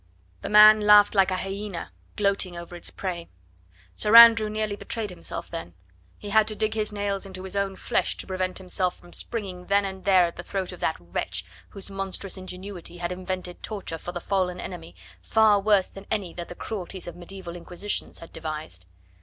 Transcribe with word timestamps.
The 0.41 0.49
man 0.49 0.79
laughed 0.81 1.13
like 1.13 1.29
some 1.29 1.37
hyena 1.37 1.91
gloating 2.15 2.57
over 2.57 2.75
its 2.75 2.89
prey. 2.89 3.29
Sir 3.93 4.15
Andrew 4.15 4.49
nearly 4.49 4.75
betrayed 4.75 5.11
himself 5.11 5.51
then. 5.51 5.75
He 6.17 6.31
had 6.31 6.47
to 6.47 6.55
dig 6.55 6.73
his 6.73 6.91
nails 6.91 7.23
into 7.23 7.43
his 7.43 7.55
own 7.55 7.75
flesh 7.75 8.17
to 8.17 8.25
prevent 8.25 8.57
himself 8.57 8.97
from 8.97 9.13
springing 9.13 9.67
then 9.67 9.85
and 9.85 10.03
there 10.03 10.25
at 10.25 10.37
the 10.37 10.43
throat 10.43 10.71
of 10.71 10.79
that 10.79 10.95
wretch 10.99 11.45
whose 11.69 11.91
monstrous 11.91 12.35
ingenuity 12.35 12.97
had 12.97 13.11
invented 13.11 13.61
torture 13.61 13.99
for 13.99 14.11
the 14.11 14.19
fallen 14.19 14.59
enemy 14.59 14.95
far 15.21 15.59
worse 15.59 15.87
than 15.89 16.07
any 16.09 16.33
that 16.33 16.49
the 16.49 16.55
cruelties 16.55 17.05
of 17.05 17.15
medieval 17.15 17.55
Inquisitions 17.55 18.17
had 18.17 18.33
devised. 18.33 18.87